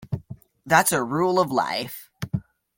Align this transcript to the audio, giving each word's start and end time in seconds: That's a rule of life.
That's 0.65 0.91
a 0.91 1.03
rule 1.03 1.39
of 1.39 1.51
life. 1.51 2.09